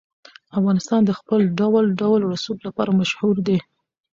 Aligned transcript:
افغانستان 0.59 1.01
د 1.05 1.11
خپل 1.19 1.39
ډول 1.59 1.85
ډول 2.01 2.21
رسوب 2.33 2.57
لپاره 2.67 2.91
مشهور 3.01 3.35
دی. 3.47 3.57